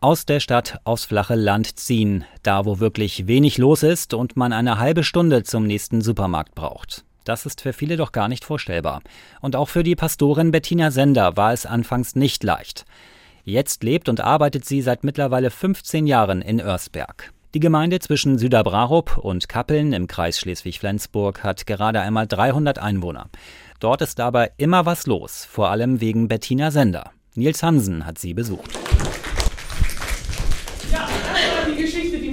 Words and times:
Aus 0.00 0.26
der 0.26 0.38
Stadt 0.38 0.78
aufs 0.84 1.06
flache 1.06 1.34
Land 1.34 1.76
ziehen, 1.76 2.24
da 2.44 2.64
wo 2.64 2.78
wirklich 2.78 3.26
wenig 3.26 3.58
los 3.58 3.82
ist 3.82 4.14
und 4.14 4.36
man 4.36 4.52
eine 4.52 4.78
halbe 4.78 5.02
Stunde 5.02 5.42
zum 5.42 5.66
nächsten 5.66 6.02
Supermarkt 6.02 6.54
braucht. 6.54 7.04
Das 7.24 7.46
ist 7.46 7.62
für 7.62 7.72
viele 7.72 7.96
doch 7.96 8.12
gar 8.12 8.28
nicht 8.28 8.44
vorstellbar. 8.44 9.02
Und 9.40 9.56
auch 9.56 9.68
für 9.68 9.82
die 9.82 9.96
Pastorin 9.96 10.52
Bettina 10.52 10.92
Sender 10.92 11.36
war 11.36 11.52
es 11.52 11.66
anfangs 11.66 12.14
nicht 12.14 12.44
leicht. 12.44 12.84
Jetzt 13.42 13.82
lebt 13.82 14.08
und 14.08 14.20
arbeitet 14.20 14.64
sie 14.64 14.82
seit 14.82 15.02
mittlerweile 15.02 15.50
15 15.50 16.06
Jahren 16.06 16.42
in 16.42 16.60
Örsberg. 16.60 17.32
Die 17.54 17.60
Gemeinde 17.60 17.98
zwischen 17.98 18.38
Süderbrarup 18.38 19.18
und 19.18 19.48
Kappeln 19.48 19.92
im 19.92 20.06
Kreis 20.06 20.38
Schleswig-Flensburg 20.38 21.42
hat 21.42 21.66
gerade 21.66 22.00
einmal 22.02 22.28
300 22.28 22.78
Einwohner. 22.78 23.30
Dort 23.80 24.02
ist 24.02 24.20
aber 24.20 24.50
immer 24.58 24.86
was 24.86 25.08
los, 25.08 25.44
vor 25.44 25.70
allem 25.70 26.00
wegen 26.00 26.28
Bettina 26.28 26.70
Sender. 26.70 27.10
Nils 27.34 27.64
Hansen 27.64 28.06
hat 28.06 28.18
sie 28.18 28.32
besucht. 28.32 28.78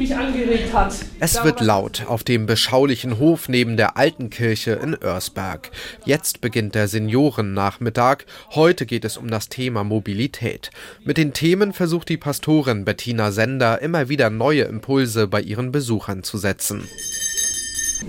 Mich 0.05 0.15
angeregt 0.15 0.73
hat. 0.73 0.95
Es 1.19 1.43
wird 1.43 1.61
laut 1.61 2.05
auf 2.07 2.23
dem 2.23 2.45
beschaulichen 2.45 3.17
Hof 3.17 3.49
neben 3.49 3.77
der 3.77 3.97
alten 3.97 4.29
Kirche 4.29 4.71
in 4.71 4.95
Örsberg. 4.95 5.71
Jetzt 6.05 6.41
beginnt 6.41 6.75
der 6.75 6.87
Seniorennachmittag. 6.87 8.25
Heute 8.51 8.85
geht 8.85 9.05
es 9.05 9.17
um 9.17 9.29
das 9.29 9.49
Thema 9.49 9.83
Mobilität. 9.83 10.69
Mit 11.03 11.17
den 11.17 11.33
Themen 11.33 11.73
versucht 11.73 12.09
die 12.09 12.17
Pastorin 12.17 12.85
Bettina 12.85 13.31
Sender 13.31 13.81
immer 13.81 14.09
wieder 14.09 14.29
neue 14.29 14.63
Impulse 14.63 15.27
bei 15.27 15.41
ihren 15.41 15.71
Besuchern 15.71 16.23
zu 16.23 16.37
setzen. 16.37 16.87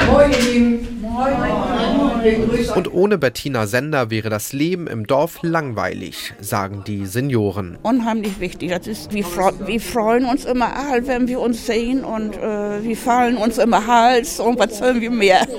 Moin, 0.07 0.31
ihr 0.31 0.53
Lieben. 0.53 1.01
Moin. 1.01 1.37
Und 2.75 2.93
ohne 2.93 3.19
Bettina 3.19 3.67
Sender 3.67 4.11
wäre 4.11 4.31
das 4.31 4.53
Leben 4.53 4.87
im 4.87 5.07
Dorf 5.07 5.39
langweilig, 5.43 6.35
sagen 6.41 6.83
die 6.87 7.07
Senioren. 7.07 7.79
Unheimlich 7.83 8.41
wichtig. 8.41 8.71
Das 8.71 8.87
ist, 8.87 9.13
wir, 9.13 9.25
wir 9.25 9.81
freuen 9.81 10.25
uns 10.25 10.45
immer, 10.45 10.69
wenn 11.03 11.29
wir 11.29 11.41
uns 11.41 11.67
sehen 11.67 12.05
und 12.05 12.37
äh, 12.37 12.83
wir 12.83 12.97
fallen 12.97 13.37
uns 13.37 13.59
immer 13.59 13.87
Hals 13.87 14.41
und 14.41 14.59
was 14.59 14.79
sollen 14.79 15.01
wir 15.01 15.11
mehr. 15.11 15.47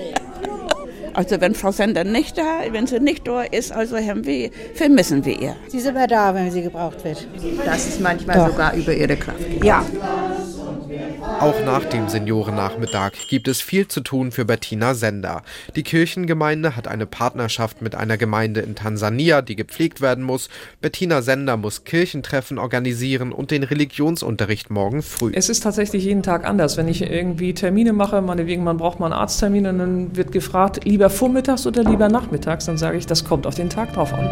Also 1.13 1.41
wenn 1.41 1.55
Frau 1.55 1.71
Sender 1.71 2.03
nicht 2.03 2.37
da, 2.37 2.59
wenn 2.69 2.85
sie 2.85 2.99
nicht 2.99 3.27
da 3.27 3.41
ist, 3.41 3.71
also 3.71 3.97
haben 3.97 4.23
wir, 4.27 4.51
vermissen 4.75 5.25
wir 5.25 5.41
ihr. 5.41 5.55
Sie 5.67 5.77
ist 5.77 5.87
immer 5.87 6.05
da, 6.05 6.35
wenn 6.35 6.51
sie 6.51 6.61
gebraucht 6.61 7.03
wird. 7.03 7.27
Das 7.65 7.87
ist 7.87 7.99
manchmal 7.99 8.37
Doch. 8.37 8.49
sogar 8.49 8.75
über 8.75 8.93
ihre 8.93 9.17
Kraft. 9.17 9.39
Ja. 9.63 9.83
Auch 11.39 11.63
nach 11.63 11.85
dem 11.85 12.09
Seniorennachmittag 12.09 13.11
gibt 13.29 13.47
es 13.47 13.61
viel 13.61 13.87
zu 13.87 14.01
tun 14.01 14.31
für 14.31 14.43
Bettina 14.43 14.95
Sender. 14.95 15.43
Die 15.75 15.83
Kirchengemeinde 15.83 16.75
hat 16.75 16.87
eine 16.87 17.05
Partnerschaft 17.05 17.81
mit 17.81 17.93
einer 17.93 18.17
Gemeinde 18.17 18.61
in 18.61 18.73
Tansania, 18.73 19.43
die 19.43 19.55
gepflegt 19.55 20.01
werden 20.01 20.23
muss. 20.23 20.49
Bettina 20.81 21.21
Sender 21.21 21.55
muss 21.55 21.83
Kirchentreffen 21.83 22.57
organisieren 22.57 23.31
und 23.31 23.51
den 23.51 23.61
Religionsunterricht 23.61 24.71
morgen 24.71 25.03
früh. 25.03 25.31
Es 25.35 25.47
ist 25.49 25.61
tatsächlich 25.61 26.05
jeden 26.05 26.23
Tag 26.23 26.43
anders. 26.43 26.75
Wenn 26.75 26.87
ich 26.87 27.03
irgendwie 27.03 27.53
Termine 27.53 27.93
mache, 27.93 28.21
meinetwegen, 28.21 28.63
man 28.63 28.77
braucht 28.77 28.99
mal 28.99 29.07
einen 29.07 29.13
Arzttermin 29.13 29.67
und 29.67 29.77
dann 29.77 30.15
wird 30.15 30.31
gefragt, 30.31 30.85
lieber 30.85 31.11
vormittags 31.11 31.67
oder 31.67 31.83
lieber 31.83 32.09
nachmittags, 32.09 32.65
dann 32.65 32.79
sage 32.79 32.97
ich, 32.97 33.05
das 33.05 33.23
kommt 33.23 33.45
auf 33.45 33.53
den 33.53 33.69
Tag 33.69 33.93
drauf 33.93 34.11
an. 34.11 34.31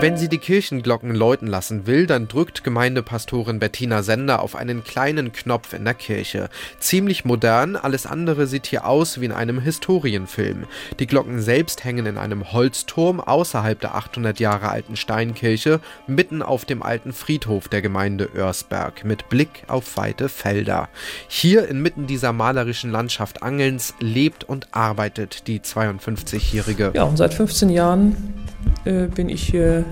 Wenn 0.00 0.16
sie 0.16 0.30
die 0.30 0.38
Kirchenglocken 0.38 1.14
läuten 1.14 1.46
lassen 1.46 1.86
will, 1.86 2.06
dann 2.06 2.26
drückt 2.26 2.64
Gemeindepastorin 2.64 3.58
Bettina 3.58 4.02
Sender 4.02 4.40
auf 4.40 4.56
einen 4.56 4.82
kleinen 4.82 5.30
Knopf 5.32 5.74
in 5.74 5.84
der 5.84 5.92
Kirche. 5.92 6.48
Ziemlich 6.78 7.26
modern, 7.26 7.76
alles 7.76 8.06
andere 8.06 8.46
sieht 8.46 8.64
hier 8.64 8.86
aus 8.86 9.20
wie 9.20 9.26
in 9.26 9.32
einem 9.32 9.60
Historienfilm. 9.60 10.64
Die 10.98 11.06
Glocken 11.06 11.42
selbst 11.42 11.84
hängen 11.84 12.06
in 12.06 12.16
einem 12.16 12.50
Holzturm 12.50 13.20
außerhalb 13.20 13.78
der 13.78 13.94
800 13.94 14.40
Jahre 14.40 14.70
alten 14.70 14.96
Steinkirche, 14.96 15.80
mitten 16.06 16.40
auf 16.40 16.64
dem 16.64 16.82
alten 16.82 17.12
Friedhof 17.12 17.68
der 17.68 17.82
Gemeinde 17.82 18.30
Örsberg, 18.34 19.04
mit 19.04 19.28
Blick 19.28 19.64
auf 19.68 19.98
weite 19.98 20.30
Felder. 20.30 20.88
Hier 21.28 21.68
inmitten 21.68 22.06
dieser 22.06 22.32
malerischen 22.32 22.90
Landschaft 22.90 23.42
Angelns 23.42 23.92
lebt 24.00 24.44
und 24.44 24.68
arbeitet 24.72 25.46
die 25.46 25.60
52-Jährige. 25.60 26.92
Ja, 26.94 27.02
und 27.02 27.18
seit 27.18 27.34
15 27.34 27.68
Jahren 27.68 28.39
äh, 28.84 29.06
bin 29.06 29.28
ich 29.28 29.42
hier 29.42 29.84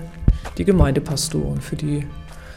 die 0.57 0.65
Gemeindepastorin 0.65 1.61
für 1.61 1.75
die 1.75 2.05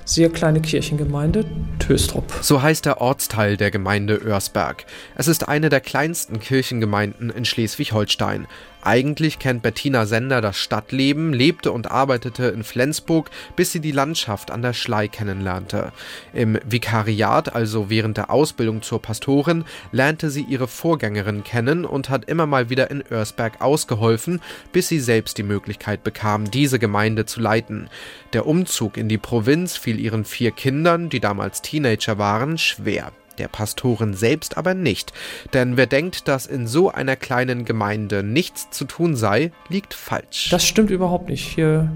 sehr 0.04 0.30
kleine 0.30 0.60
Kirchengemeinde 0.60 1.44
Töstrup. 1.78 2.32
So 2.40 2.62
heißt 2.62 2.86
der 2.86 3.00
Ortsteil 3.00 3.56
der 3.56 3.70
Gemeinde 3.70 4.16
Örsberg. 4.16 4.84
Es 5.14 5.28
ist 5.28 5.48
eine 5.48 5.68
der 5.68 5.80
kleinsten 5.80 6.40
Kirchengemeinden 6.40 7.30
in 7.30 7.44
Schleswig-Holstein. 7.44 8.46
Eigentlich 8.84 9.38
kennt 9.38 9.62
Bettina 9.62 10.06
Sender 10.06 10.40
das 10.40 10.56
Stadtleben, 10.56 11.32
lebte 11.32 11.70
und 11.70 11.92
arbeitete 11.92 12.46
in 12.46 12.64
Flensburg, 12.64 13.30
bis 13.54 13.70
sie 13.70 13.78
die 13.78 13.92
Landschaft 13.92 14.50
an 14.50 14.60
der 14.60 14.72
Schlei 14.72 15.06
kennenlernte. 15.06 15.92
Im 16.34 16.58
Vikariat, 16.68 17.54
also 17.54 17.90
während 17.90 18.16
der 18.16 18.30
Ausbildung 18.30 18.82
zur 18.82 19.00
Pastorin, 19.00 19.64
lernte 19.92 20.30
sie 20.30 20.42
ihre 20.42 20.66
Vorgängerin 20.66 21.44
kennen 21.44 21.84
und 21.84 22.10
hat 22.10 22.24
immer 22.24 22.46
mal 22.46 22.70
wieder 22.70 22.90
in 22.90 23.04
Örsberg 23.08 23.60
ausgeholfen, 23.60 24.40
bis 24.72 24.88
sie 24.88 24.98
selbst 24.98 25.38
die 25.38 25.44
Möglichkeit 25.44 26.02
bekam, 26.02 26.50
diese 26.50 26.80
Gemeinde 26.80 27.24
zu 27.24 27.38
leiten. 27.38 27.88
Der 28.32 28.46
Umzug 28.46 28.96
in 28.96 29.08
die 29.08 29.18
Provinz 29.18 29.76
fiel 29.76 29.91
ihren 29.98 30.24
vier 30.24 30.50
Kindern, 30.50 31.08
die 31.08 31.20
damals 31.20 31.62
Teenager 31.62 32.18
waren, 32.18 32.58
schwer 32.58 33.12
der 33.38 33.48
Pastoren 33.48 34.14
selbst 34.14 34.56
aber 34.56 34.74
nicht. 34.74 35.12
Denn 35.52 35.76
wer 35.76 35.86
denkt, 35.86 36.28
dass 36.28 36.46
in 36.46 36.66
so 36.66 36.90
einer 36.90 37.16
kleinen 37.16 37.64
Gemeinde 37.64 38.22
nichts 38.22 38.70
zu 38.70 38.84
tun 38.84 39.16
sei, 39.16 39.52
liegt 39.68 39.94
falsch. 39.94 40.48
Das 40.50 40.66
stimmt 40.66 40.90
überhaupt 40.90 41.28
nicht. 41.28 41.46
Hier 41.54 41.90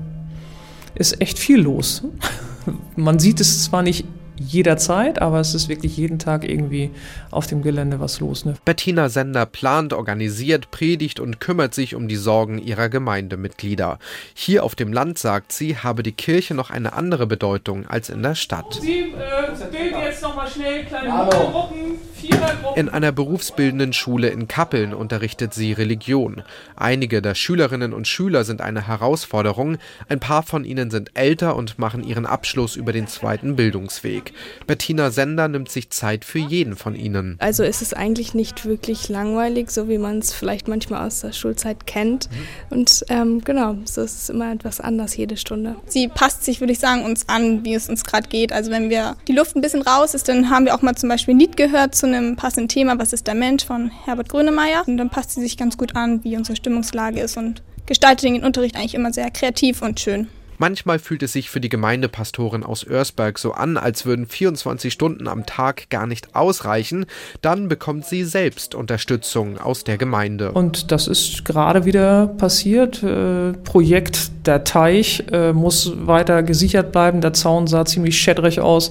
ist 0.94 1.20
echt 1.20 1.38
viel 1.38 1.60
los. 1.60 2.02
Man 2.96 3.18
sieht 3.18 3.40
es 3.40 3.64
zwar 3.64 3.82
nicht 3.82 4.06
jederzeit, 4.36 5.20
aber 5.20 5.40
es 5.40 5.54
ist 5.54 5.68
wirklich 5.68 5.96
jeden 5.96 6.18
Tag 6.18 6.48
irgendwie 6.48 6.90
auf 7.30 7.46
dem 7.46 7.62
Gelände 7.62 8.00
was 8.00 8.20
los. 8.20 8.44
Ne? 8.44 8.54
Bettina 8.64 9.08
Sender 9.08 9.46
plant, 9.46 9.92
organisiert, 9.92 10.70
predigt 10.70 11.20
und 11.20 11.40
kümmert 11.40 11.74
sich 11.74 11.94
um 11.94 12.08
die 12.08 12.16
Sorgen 12.16 12.58
ihrer 12.58 12.88
Gemeindemitglieder. 12.88 13.98
Hier 14.34 14.64
auf 14.64 14.74
dem 14.74 14.92
Land, 14.92 15.18
sagt 15.18 15.52
sie, 15.52 15.76
habe 15.76 16.02
die 16.02 16.12
Kirche 16.12 16.54
noch 16.54 16.70
eine 16.70 16.92
andere 16.92 17.26
Bedeutung 17.26 17.86
als 17.86 18.10
in 18.10 18.22
der 18.22 18.34
Stadt. 18.34 18.78
Sie 18.80 19.00
äh, 19.00 19.70
bilden 19.70 20.00
jetzt 20.00 20.22
nochmal 20.22 20.48
schnell 20.48 20.84
kleine 20.84 21.28
Gruppen, 21.30 21.98
in 22.76 22.88
einer 22.88 23.12
berufsbildenden 23.12 23.92
Schule 23.92 24.28
in 24.28 24.48
Kappeln 24.48 24.92
unterrichtet 24.92 25.54
sie 25.54 25.72
Religion. 25.72 26.42
Einige 26.76 27.22
der 27.22 27.34
Schülerinnen 27.34 27.92
und 27.92 28.06
Schüler 28.06 28.44
sind 28.44 28.60
eine 28.60 28.86
Herausforderung, 28.86 29.78
ein 30.08 30.20
paar 30.20 30.42
von 30.42 30.64
ihnen 30.64 30.90
sind 30.90 31.10
älter 31.14 31.56
und 31.56 31.78
machen 31.78 32.04
ihren 32.04 32.26
Abschluss 32.26 32.76
über 32.76 32.92
den 32.92 33.06
zweiten 33.06 33.56
Bildungsweg. 33.56 34.32
Bettina 34.66 35.10
Sender 35.10 35.48
nimmt 35.48 35.70
sich 35.70 35.90
Zeit 35.90 36.24
für 36.24 36.38
jeden 36.38 36.76
von 36.76 36.94
ihnen. 36.94 37.36
Also 37.38 37.62
ist 37.62 37.82
es 37.82 37.94
eigentlich 37.94 38.34
nicht 38.34 38.64
wirklich 38.64 39.08
langweilig, 39.08 39.70
so 39.70 39.88
wie 39.88 39.98
man 39.98 40.18
es 40.18 40.32
vielleicht 40.32 40.68
manchmal 40.68 41.06
aus 41.06 41.20
der 41.20 41.32
Schulzeit 41.32 41.86
kennt. 41.86 42.28
Mhm. 42.30 42.36
Und 42.76 43.04
ähm, 43.08 43.40
genau, 43.42 43.76
so 43.84 44.02
ist 44.02 44.22
es 44.22 44.28
immer 44.28 44.52
etwas 44.52 44.80
anders 44.80 45.16
jede 45.16 45.36
Stunde. 45.36 45.76
Sie 45.86 46.08
passt 46.08 46.44
sich, 46.44 46.60
würde 46.60 46.72
ich 46.72 46.78
sagen, 46.78 47.04
uns 47.04 47.28
an, 47.28 47.64
wie 47.64 47.74
es 47.74 47.88
uns 47.88 48.04
gerade 48.04 48.28
geht. 48.28 48.52
Also 48.52 48.70
wenn 48.70 48.90
wir 48.90 49.16
die 49.28 49.32
Luft 49.32 49.56
ein 49.56 49.62
bisschen 49.62 49.82
raus 49.82 50.14
ist, 50.14 50.28
dann 50.28 50.50
haben 50.50 50.66
wir 50.66 50.74
auch 50.74 50.82
mal 50.82 50.94
zum 50.94 51.08
Beispiel 51.08 51.34
ein 51.34 51.40
Lied 51.40 51.56
gehört 51.56 51.94
zu 51.94 52.06
einem 52.06 52.15
passenden 52.36 52.68
Thema, 52.68 52.98
was 52.98 53.12
ist 53.12 53.26
der 53.26 53.34
Mensch 53.34 53.64
von 53.64 53.90
Herbert 54.04 54.28
Grönemeyer. 54.28 54.84
Und 54.86 54.96
dann 54.96 55.10
passt 55.10 55.32
sie 55.32 55.40
sich 55.40 55.56
ganz 55.56 55.76
gut 55.76 55.96
an, 55.96 56.24
wie 56.24 56.36
unsere 56.36 56.56
Stimmungslage 56.56 57.20
ist 57.20 57.36
und 57.36 57.62
gestaltet 57.86 58.24
den 58.24 58.44
Unterricht 58.44 58.76
eigentlich 58.76 58.94
immer 58.94 59.12
sehr 59.12 59.30
kreativ 59.30 59.82
und 59.82 60.00
schön. 60.00 60.28
Manchmal 60.58 60.98
fühlt 60.98 61.22
es 61.22 61.34
sich 61.34 61.50
für 61.50 61.60
die 61.60 61.68
Gemeindepastorin 61.68 62.64
aus 62.64 62.84
Örsberg 62.84 63.38
so 63.38 63.52
an, 63.52 63.76
als 63.76 64.06
würden 64.06 64.26
24 64.26 64.92
Stunden 64.92 65.28
am 65.28 65.44
Tag 65.44 65.90
gar 65.90 66.06
nicht 66.06 66.34
ausreichen. 66.34 67.06
Dann 67.42 67.68
bekommt 67.68 68.06
sie 68.06 68.24
selbst 68.24 68.74
Unterstützung 68.74 69.58
aus 69.58 69.84
der 69.84 69.98
Gemeinde. 69.98 70.52
Und 70.52 70.92
das 70.92 71.08
ist 71.08 71.44
gerade 71.44 71.84
wieder 71.84 72.26
passiert. 72.26 73.02
Äh, 73.02 73.52
Projekt 73.52 74.30
Der 74.46 74.64
Teich 74.64 75.24
äh, 75.30 75.52
muss 75.52 75.92
weiter 76.06 76.42
gesichert 76.42 76.92
bleiben. 76.92 77.20
Der 77.20 77.34
Zaun 77.34 77.66
sah 77.66 77.84
ziemlich 77.84 78.18
schädrig 78.18 78.60
aus. 78.60 78.90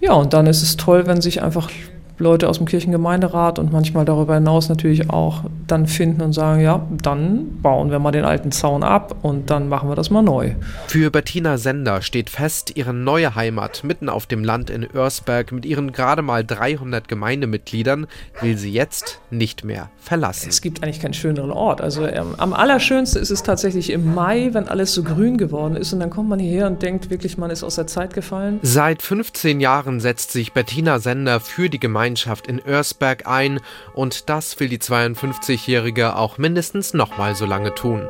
Ja, 0.00 0.12
und 0.12 0.32
dann 0.32 0.46
ist 0.46 0.62
es 0.62 0.76
toll, 0.76 1.06
wenn 1.06 1.20
sich 1.20 1.42
einfach 1.42 1.70
Leute 2.18 2.48
aus 2.48 2.58
dem 2.58 2.66
Kirchengemeinderat 2.66 3.58
und 3.58 3.72
manchmal 3.72 4.04
darüber 4.04 4.34
hinaus 4.34 4.68
natürlich 4.68 5.10
auch 5.10 5.44
dann 5.66 5.86
finden 5.86 6.22
und 6.22 6.32
sagen, 6.32 6.60
ja, 6.60 6.86
dann 7.02 7.60
bauen 7.62 7.90
wir 7.90 7.98
mal 7.98 8.10
den 8.10 8.24
alten 8.24 8.50
Zaun 8.50 8.82
ab 8.82 9.16
und 9.22 9.50
dann 9.50 9.68
machen 9.68 9.88
wir 9.88 9.94
das 9.94 10.10
mal 10.10 10.22
neu. 10.22 10.52
Für 10.88 11.10
Bettina 11.10 11.58
Sender 11.58 12.02
steht 12.02 12.28
fest, 12.28 12.72
ihre 12.76 12.92
neue 12.92 13.34
Heimat 13.34 13.84
mitten 13.84 14.08
auf 14.08 14.26
dem 14.26 14.42
Land 14.42 14.70
in 14.70 14.84
Örsberg 14.94 15.52
mit 15.52 15.64
ihren 15.64 15.92
gerade 15.92 16.22
mal 16.22 16.44
300 16.44 17.06
Gemeindemitgliedern 17.06 18.06
will 18.40 18.56
sie 18.56 18.72
jetzt 18.72 19.20
nicht 19.30 19.64
mehr 19.64 19.90
verlassen. 20.00 20.48
Es 20.48 20.60
gibt 20.60 20.82
eigentlich 20.82 21.00
keinen 21.00 21.14
schöneren 21.14 21.52
Ort. 21.52 21.80
Also 21.80 22.06
ähm, 22.06 22.34
am 22.38 22.52
allerschönsten 22.52 23.22
ist 23.22 23.30
es 23.30 23.42
tatsächlich 23.42 23.90
im 23.90 24.14
Mai, 24.14 24.50
wenn 24.52 24.68
alles 24.68 24.92
so 24.92 25.04
grün 25.04 25.36
geworden 25.36 25.76
ist 25.76 25.92
und 25.92 26.00
dann 26.00 26.10
kommt 26.10 26.28
man 26.28 26.38
hierher 26.38 26.66
und 26.66 26.82
denkt 26.82 27.10
wirklich, 27.10 27.38
man 27.38 27.50
ist 27.50 27.62
aus 27.62 27.76
der 27.76 27.86
Zeit 27.86 28.14
gefallen. 28.14 28.58
Seit 28.62 29.02
15 29.02 29.60
Jahren 29.60 30.00
setzt 30.00 30.32
sich 30.32 30.52
Bettina 30.52 30.98
Sender 30.98 31.40
für 31.40 31.68
die 31.68 31.78
Gemeinde 31.78 32.07
Gemeinschaft 32.08 32.46
in 32.46 32.64
Örsberg 32.64 33.26
ein 33.26 33.60
und 33.92 34.30
das 34.30 34.58
will 34.58 34.70
die 34.70 34.78
52-Jährige 34.78 36.16
auch 36.16 36.38
mindestens 36.38 36.94
nochmal 36.94 37.34
so 37.34 37.44
lange 37.44 37.74
tun. 37.74 38.08